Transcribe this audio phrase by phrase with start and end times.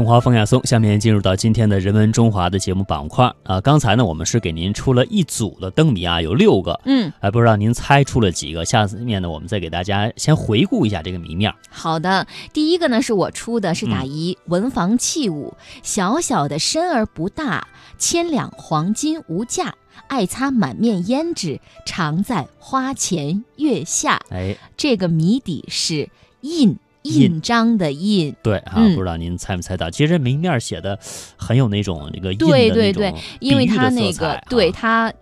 [0.00, 3.60] 中华风雅颂，下面进入到今天的人文中华的节目板块啊。
[3.60, 8.64] 刚才呢，我们是给您出了一组的灯谜啊，有六个，嗯，还，不知道您猜出了几个？
[8.64, 11.52] 下次面呢，我们再给大家先回顾一下这个谜面。
[11.68, 15.52] 好的，第一个呢是我出的，是打嗯一文房器物，
[15.82, 19.74] 小小的身而不大，千两黄金无价，
[20.08, 24.18] 爱擦满面胭脂，常在花前月下。
[24.30, 26.08] 哎，这个谜底是
[26.40, 28.34] 印，印印章的印。
[28.42, 29.90] 对啊，嗯不知道您猜没猜到？
[29.90, 30.98] 其实谜面写的
[31.36, 35.12] 很有那种那个印的对对那种对因为比喻的它那个对它。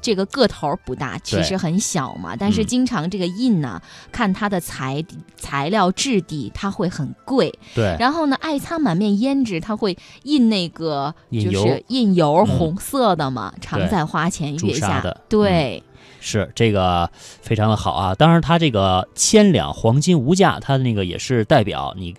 [0.00, 5.04] 这个个头不大，其实很小嘛，但是嗯经常这个印呢，看它的材
[5.36, 7.52] 材料质地，它会很贵。
[7.74, 15.20] 对然后呢，爱擦满面胭脂，它会印那个就是印油，嗯红色的嘛，常对在花前月下砂的。
[15.98, 18.14] 对，是这个非常的好啊。
[18.14, 22.14] 当然，它这个千两黄金无价，它那个也是代表你，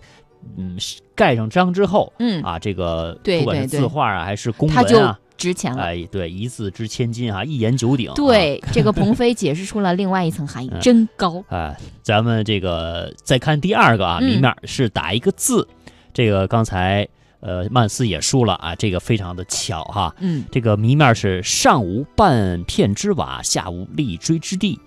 [0.58, 0.78] 嗯，
[1.16, 5.84] 盖上章之后嗯，啊，这个不管是字画啊还是公它就文啊，值钱了。
[5.84, 8.10] 哎，对，一字值千金啊，一言九鼎。
[8.10, 11.44] 啊，对，这个鹏飞解释出了另外一层含义， 嗯真高。
[11.50, 15.68] 哎，咱们这个再看第二个啊，嗯谜面是打一个字，
[16.14, 17.08] 这个刚才
[17.42, 20.16] 呃曼斯也输了啊，这个非常的巧哈。
[20.20, 24.80] 嗯，这个谜面是上无半片之瓦，下无立锥之地，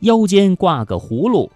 [0.00, 1.50] 腰间挂个葫芦，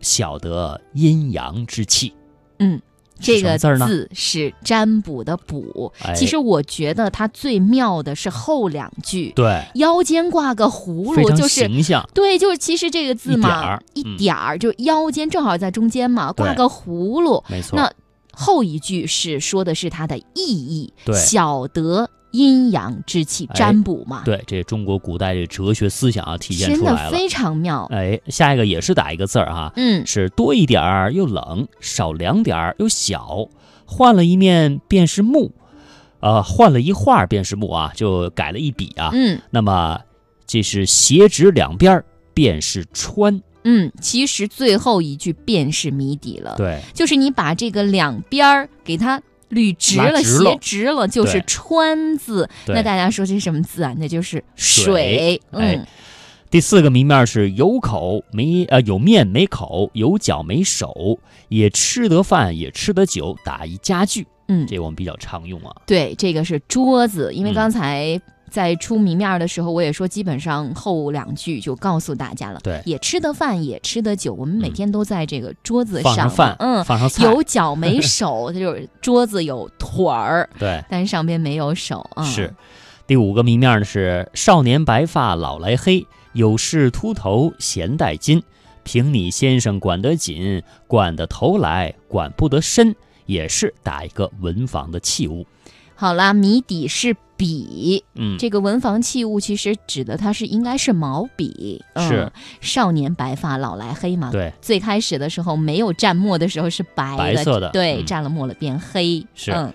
[0.00, 2.12] 晓得阴阳之气。
[2.58, 2.80] 嗯，
[3.20, 3.88] 这个字呢？
[4.12, 5.92] 是占卜的卜。
[6.02, 12.08] 哎其实我觉得它最妙的是后两句，对，腰间挂个葫芦，就是形象。
[12.14, 17.42] 对，就是其实这个字一点嘛儿，一嗯点儿，就腰间正好在中间嘛，挂个葫芦。
[17.48, 17.92] 没错，那
[18.36, 27.10] 后一句是说的是它的意义，对晓得阴阳之气，哎占卜嘛，对这中国古代的哲学思想啊体现真出来了。
[27.10, 27.86] 的非常妙。
[27.92, 33.48] 哎，下一个也是打一个字儿哈，嗯，是多一点儿又冷，少两点儿又小，
[33.86, 35.52] 换了一面便是木，
[36.20, 39.10] 呃，换了一画便是木啊，就改了一笔啊。
[39.12, 40.00] 嗯那么
[40.46, 49.20] 这是斜直两边儿便是川，嗯，其实最后一句便是谜底了，对，就是你把这个两边儿给它
[49.50, 52.48] 捋直了、拉直了斜直了，就是川字。
[52.66, 53.94] 那大家说这是什么字啊？
[53.98, 55.86] 那就是水嗯，
[56.50, 65.74] 第四个谜面是有口没呃有面没口，有脚没手，也吃得饭也吃得酒，打一家具，嗯，这我们比较常用啊。
[65.86, 68.20] 对，这个是桌子，因为嗯刚才
[68.54, 72.60] 在出谜面的时候，我也说，基本上后两句就告诉大家了。
[72.62, 82.22] 对也吃得饭，也吃得酒，我们每嗯天都在这个桌子放上饭，嗯，放上菜，有脚没手，它就是桌子有腿儿， 对，但是上边没有手啊。
[82.22, 82.54] 是。
[83.08, 88.40] 第五个谜面呢是少年白发老来黑，有事秃头闲带金。
[88.84, 92.94] 凭你先生管得紧，管得头来管不得身，
[93.26, 95.44] 也是打一个文房的器物。
[95.94, 98.04] 好啦，谜底是笔。
[98.14, 104.30] 嗯，这个文房器物其实指的它是应该是毛笔，嗯是少年白发老来黑嘛。
[104.30, 109.26] 对，最开始的时候没有蘸墨的时候是白白色的对，嗯蘸了墨了变黑。
[109.34, 109.72] 是嗯，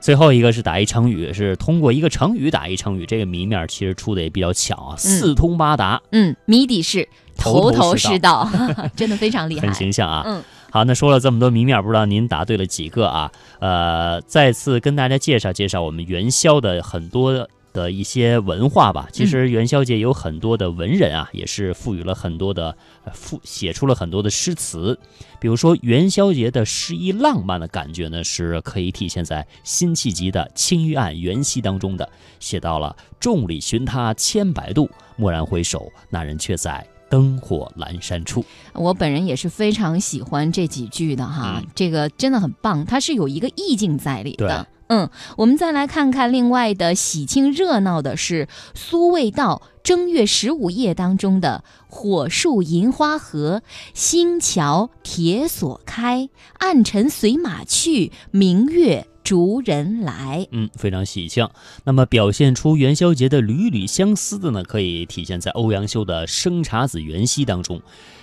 [0.00, 3.04] 最后一个是打一成语，是通过一个成语打一成语。
[3.04, 8.48] 这个谜面其实出的也比较巧啊，四通八达，嗯，谜底是头头是道，
[8.94, 9.74] 真的非常厉害很。
[9.74, 10.22] 形象啊。
[10.26, 10.42] 嗯，
[10.72, 13.32] 好，那说了这么多谜面，不知道您答对了几个啊？
[13.58, 19.08] 呃，再次跟大家介绍介绍我们元宵的很多的一些文化吧。
[19.12, 24.96] 其实元宵节有很多的文人啊，也是赋予了很多的呃赋写出了很多的诗词。
[25.40, 32.08] 比如说元宵节的诗意浪漫的感觉呢，是可以体现在辛弃疾的《青玉案·元夕》当中的，
[32.38, 38.42] 写到了“众里寻他千百度，蓦然回首，那人却在灯火阑珊处”。
[38.72, 44.66] 我本人也是非常喜欢这几句的哈，嗯这个真的很棒，它是有一个意境在里的。
[44.92, 53.62] 嗯，我们再来看看另外的喜庆热闹的是苏味道正月十五夜当中的火树银花合，
[53.94, 56.28] 星桥铁锁开，
[56.58, 60.44] 暗尘随马去，明月逐人来。
[60.50, 61.48] 嗯，非常喜庆。
[61.84, 67.80] 那么表现出元宵节的缕缕相思的呢，可以体现在欧阳修的《生查子·元夕》当中，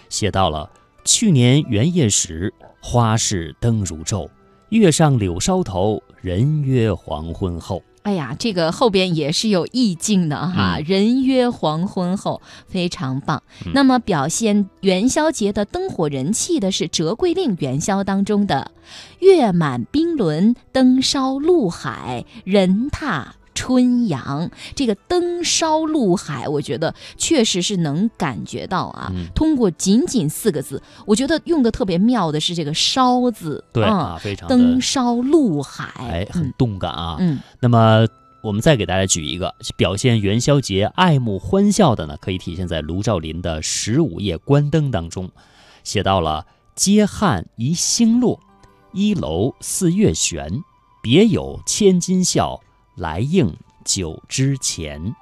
[0.09, 0.69] 写到了
[1.05, 4.27] 去年元夜时，花市灯如昼，
[4.67, 7.81] 月上柳梢头，人约黄昏后。
[8.07, 13.43] 哎呀，这个后边也是有意境的哈，嗯人约黄昏后，非常棒。
[13.65, 18.71] 嗯那么表现元宵节的灯火人气的是《折桂令元宵》当中的
[19.19, 24.51] “月满冰轮，灯烧陆海，人踏春阳。
[24.75, 29.11] 这个灯烧陆海，我觉得确实是能感觉到啊。
[29.15, 37.17] 嗯通过仅仅四个字，我觉得用的特别妙的是这个“烧”字，嗯对啊，非常登的烧陆海，哎，很嗯动感啊。
[37.19, 38.05] 嗯那么
[38.41, 45.29] 我们再给大家举一个表现元宵节爱慕欢笑的呢，可以体现在卢照邻的十五夜观灯当中，
[45.83, 46.45] 写到了
[46.75, 48.39] “接汉宜星落，
[48.93, 50.61] 一楼四月悬，
[51.01, 52.59] 别有千金笑，
[52.97, 53.55] 来应
[53.85, 55.15] 酒之前。”。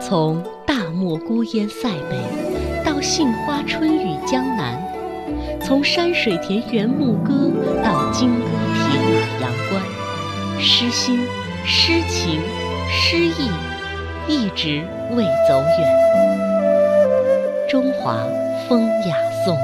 [0.00, 2.18] 从大漠孤烟塞北
[2.84, 4.82] 到杏花春雨江南，
[5.62, 7.52] 从山水田园牧歌
[7.84, 9.10] 到金戈铁马
[9.40, 9.80] 阳关，
[10.58, 11.24] 诗心、
[11.64, 12.40] 诗情、
[12.88, 13.50] 诗意
[14.26, 15.78] 一直未走远。
[17.68, 18.16] 中华
[18.68, 19.56] 风雅颂。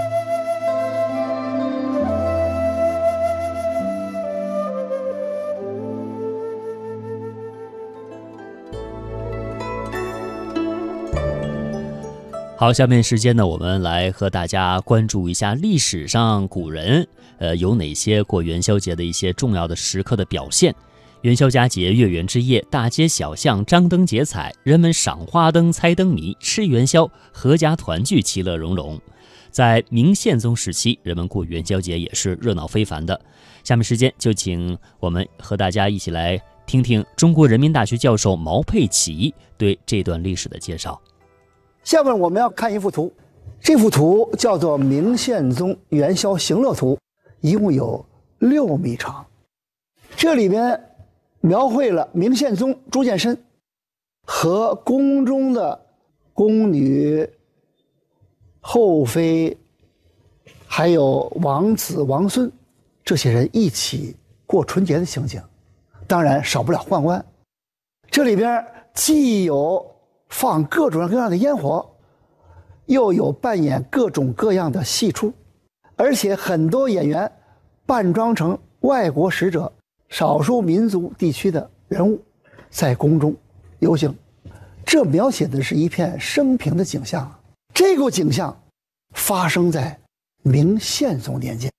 [12.59, 17.07] 好，下面时间呢，我们来和大家关注一下历史上古人，
[17.37, 20.75] 呃，有哪些过元宵节的一些重要的时刻的表现。
[21.21, 28.99] 元宵佳节，月圆之夜，大街小巷张灯结彩，人们赏花灯、猜灯谜、吃元宵，阖家团聚，其乐融融。
[29.51, 33.21] 在明宪宗时期，人们过元宵节也是热闹非凡的。
[33.65, 40.99] 下面时间就请我们和大家一起来听听中国人民大学教授毛佩奇对这段历史的介绍。
[41.87, 43.13] 下面我们要看一幅图，
[43.61, 46.97] 这幅图叫做《明宪宗元宵行乐图》，
[47.41, 48.05] 一共有
[48.41, 49.25] 六米长。
[50.17, 50.83] 这里边
[51.41, 53.41] 描绘了明宪宗朱见深
[54.27, 55.81] 和宫中的
[56.33, 57.25] 宫女、
[58.61, 59.57] 后妃，
[60.67, 62.51] 还有王子、王孙
[63.05, 65.41] 这些人一起过春节的情景。
[66.09, 67.25] 当然少不了宦官。
[68.11, 69.89] 这里边既有
[70.29, 71.89] 放各种各样的烟火，
[72.87, 75.33] 又有扮演各种各样的戏出，
[75.97, 77.31] 而且很多演员
[77.85, 79.73] 扮装成外国使者、
[80.09, 82.21] 少数民族地区的人物，
[82.71, 83.35] 在宫中
[83.79, 84.15] 游行。
[84.85, 87.33] 这描写的是一片生平的景象。
[87.75, 88.57] 这个景象
[89.15, 89.99] 发生在
[90.43, 91.71] 明宪宗年间。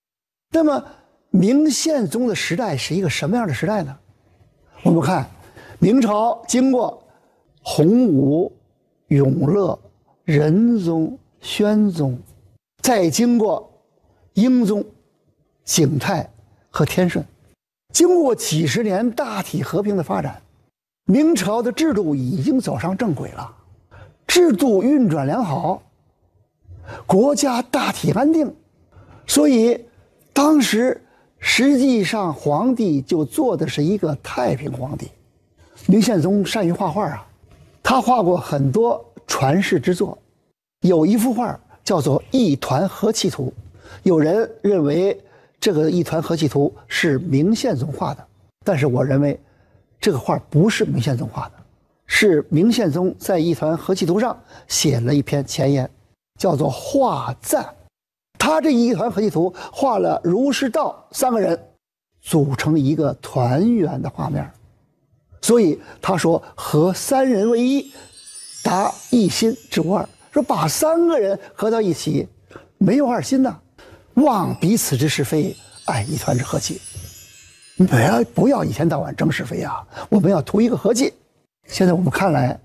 [0.51, 0.83] 那么，
[1.29, 3.97] 明宪宗的时代是一个什么样的时代呢？
[4.83, 5.25] 我们看，
[5.79, 7.01] 明朝经过
[7.69, 8.49] 洪武、
[9.09, 9.77] 永乐、
[10.23, 12.17] 仁宗、宣宗，
[12.81, 13.69] 再经过
[14.35, 14.81] 英宗、
[15.65, 16.31] 景泰
[16.69, 17.23] 和天顺，
[17.91, 20.41] 经过几十年大体和平的发展，
[21.07, 23.53] 明朝的制度已经走上正轨了，
[24.25, 25.83] 制度运转良好，
[27.05, 28.55] 国家大体安定，
[29.27, 29.77] 所以
[30.31, 31.03] 当时
[31.37, 35.09] 实际上皇帝就做的是一个太平皇帝。
[35.85, 37.26] 明宪宗善于画画啊，
[37.89, 40.17] 他画过很多传世之作，
[40.81, 43.45] 有一幅画叫做《一团和气图》，
[44.03, 45.17] 有人认为
[45.57, 48.27] 这个《一团和气图》是明宪宗画的，
[48.65, 49.39] 但是我认为
[50.01, 51.53] 这个画不是明宪宗画的，
[52.07, 54.37] 是明宪宗在《一团和气图》上
[54.67, 55.89] 写了一篇前言，
[56.37, 57.73] 叫做画赞。
[58.37, 61.57] 他这一团和气图画了儒释道三个人，
[62.19, 64.45] 组成一个团圆的画面。
[65.41, 67.91] 所以他说和三人为一，
[68.63, 70.07] 达一心之无二。
[70.31, 72.27] 说把三个人合到一起，
[72.77, 73.57] 没有二心呐，
[74.15, 76.79] 忘彼此之是非，爱一团之和气。
[77.77, 79.87] 不要不要一天到晚争是非啊！
[80.09, 81.13] 我们要图一个和气。
[81.65, 82.59] 现在我们看来，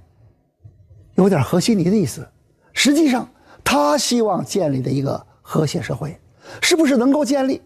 [1.15, 2.27] 有点和稀泥的意思。
[2.73, 3.29] 实际上，
[3.63, 6.19] 他希望建立的一个和谐社会，
[6.61, 7.61] 是不是能够建立？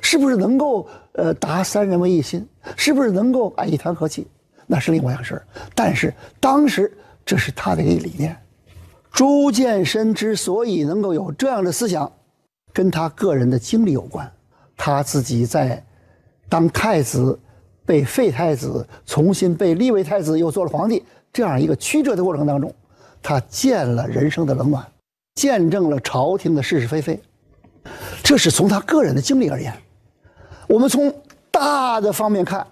[0.00, 2.46] 是不是能够呃达三人为一心？
[2.76, 4.26] 是不是能够爱一团和气？
[4.66, 5.42] 那是另外一回事
[5.74, 6.92] 但是当时
[7.24, 8.36] 这是他的一个理念。
[9.10, 12.12] 朱见深之所以能够有这样的思想，
[12.72, 14.30] 跟他个人的经历有关。
[14.76, 15.82] 他自己在
[16.48, 17.38] 当太子，
[17.84, 21.02] 被废太子，重新被立为太子，又做了皇帝，
[21.32, 22.72] 这样一个曲折的过程当中，
[23.22, 24.86] 他见了人生的冷暖，
[25.34, 27.20] 见证了朝廷的是是非非。
[28.22, 29.72] 这是从他个人的经历而言。
[30.66, 31.12] 我们从
[31.50, 32.66] 大的方面看，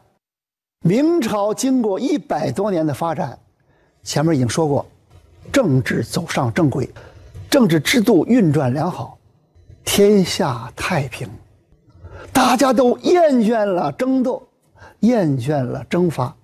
[0.83, 3.39] 明朝经过一百多年的发展，
[4.03, 4.87] 前面已经说过，
[5.51, 6.89] 政治走上正轨，
[7.51, 9.17] 政治制度运转良好，
[9.85, 11.29] 天下太平，
[12.33, 14.47] 大家都厌倦了争斗，
[15.01, 16.37] 厌倦了征伐，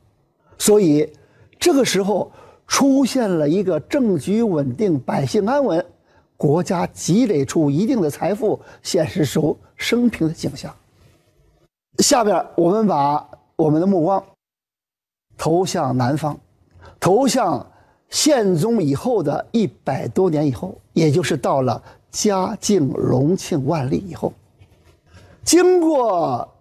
[0.56, 1.12] 所以
[1.60, 2.32] 这个时候
[2.66, 5.84] 出现了一个政局稳定、百姓安稳。
[6.42, 10.74] 国家积累出一定的财富，显示出升平的景象。
[11.98, 14.20] 下边我们把我们的目光
[15.38, 16.36] 投向南方，
[16.98, 17.64] 投向
[18.10, 21.80] 宪宗以后的一百多年以后，也就是到了
[22.10, 24.32] 嘉靖、隆庆、万历以后，
[25.44, 26.52] 经过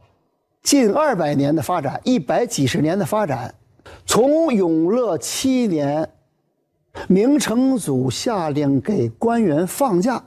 [0.62, 3.52] 近二百年的发展，一百几十年的发展，
[4.06, 6.08] 从永乐七年，
[7.08, 10.24] 明成祖下令给官员放假，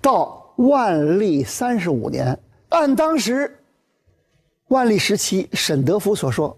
[0.00, 2.38] 到万历三十五年，
[2.70, 3.60] 按当时
[4.68, 6.56] 万历时期沈德福所说，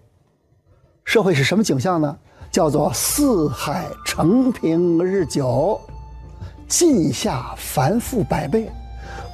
[1.05, 2.19] 社会是什么景象呢？
[2.51, 5.79] 叫做四海承平日久，
[6.69, 8.71] 晋下繁复百倍，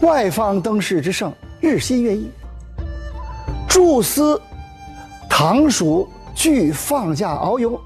[0.01, 2.29] 外方登仕之盛日新月异。
[3.69, 4.41] 诸司、
[5.31, 7.81] 堂属俱放假遨游，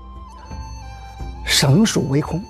[1.47, 2.43] 省属为空。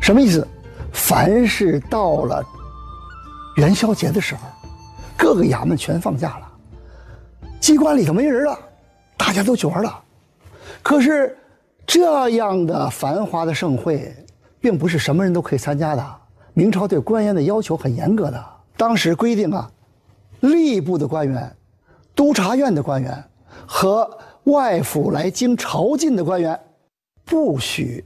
[0.00, 0.46] 什么意思？
[0.92, 2.44] 凡是到了
[3.56, 4.42] 元宵节的时候，
[5.16, 6.52] 各个衙门全放假了，
[7.58, 8.58] 机关里头没人了，
[9.16, 10.02] 大家都去玩了。
[10.82, 11.38] 可是，
[11.86, 14.14] 这样的繁华的盛会，
[14.60, 16.16] 并不是什么人都可以参加的。
[16.52, 18.44] 明朝对官员的要求很严格的，
[18.76, 19.70] 当时规定啊，
[20.42, 21.56] 吏部的官员、
[22.14, 23.24] 督察院的官员
[23.66, 24.10] 和
[24.44, 26.58] 外府来京朝觐的官员，
[27.24, 28.04] 不许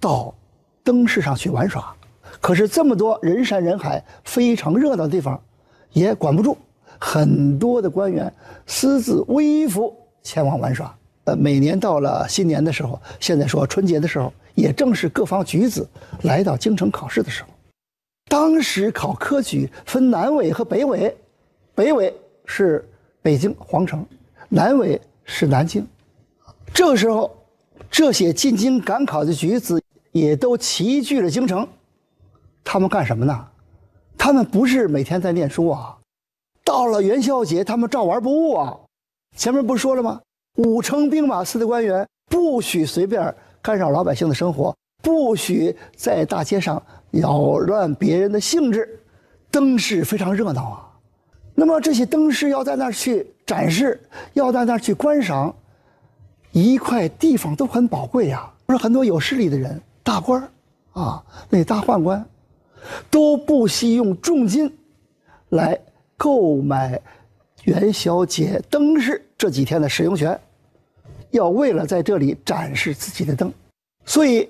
[0.00, 0.34] 到
[0.82, 1.94] 灯市上去玩耍。
[2.40, 5.40] 可是这么多人山人海、非常热闹的地方，
[5.92, 6.56] 也管不住，
[6.98, 8.32] 很多的官员
[8.66, 10.94] 私自微服前往玩耍。
[11.24, 15.88] 呃，每年到了新年的时候，现在说春节的时候，也正是各方举子
[16.22, 17.48] 来到京城考试的时候。
[18.28, 21.16] 当时考科举分南纬和北纬，
[21.74, 22.88] 北纬是
[23.22, 24.06] 北京皇城，
[24.48, 25.86] 南纬是南京。
[26.72, 27.34] 这个时候，
[27.90, 31.66] 这些进京赶考的举子也都齐聚了京城。
[32.64, 33.46] 他们干什么呢？
[34.18, 35.96] 他们不是每天在念书啊，
[36.64, 38.76] 到了元宵节，他们照玩不误啊。
[39.36, 40.20] 前面不是说了吗？
[40.56, 49.00] 五城兵马司的官员不许随便干扰老百姓的生活，不许在大街上扰乱别人的兴致。
[49.50, 50.90] 灯饰非常热闹啊，
[51.54, 54.00] 那么这些灯饰要在那儿去展示，
[54.32, 55.54] 要在那儿去观赏，
[56.62, 58.50] 一块地方都很宝贵呀。
[58.64, 60.48] 不是很多有势力的人、大官儿
[61.00, 62.26] 啊，那大宦官，
[63.10, 64.74] 都不惜用重金
[65.50, 65.78] 来
[66.16, 67.00] 购买
[67.64, 70.38] 元宵节灯饰这几天的使用权。
[71.30, 73.52] 要为了在这里展示自己的灯，
[74.04, 74.48] 所以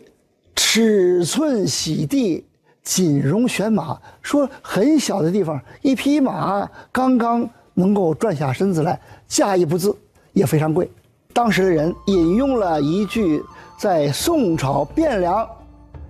[0.55, 2.45] 尺寸洗地，
[2.83, 9.95] 锦绒选马，说很小的地方，一匹马刚刚能够转下身子来，价一不字，
[10.33, 10.89] 也非常贵。
[11.37, 13.45] 当时的人引用了一句
[13.77, 15.47] 在宋朝汴梁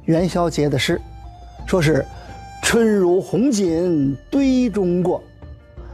[0.05, 1.01] 元宵节的诗，
[1.67, 2.07] 说是
[2.63, 5.21] “春如红锦堆中过，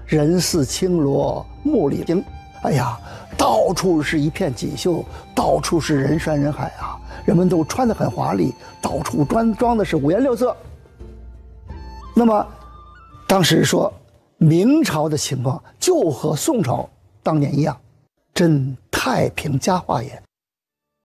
[0.04, 2.22] 人似青罗幕里行”。
[2.60, 3.00] 哎呀，
[3.34, 5.02] 到处是一片锦绣，
[5.34, 7.00] 到处是人山人海啊！
[7.24, 10.54] 人们都穿得很华丽，到处装装的是五颜六色。
[12.14, 12.46] 那么，
[13.26, 13.90] 当时说
[14.36, 16.86] 明朝的情况就和宋朝
[17.22, 17.74] 当年一样，
[18.42, 20.20] 真太平佳话也。